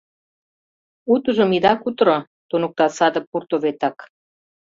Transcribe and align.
Утыжым 1.13 1.49
ида 1.57 1.73
кутыро,— 1.81 2.17
туныкта 2.49 2.85
саде 2.97 3.21
Пуртоветак. 3.29 3.97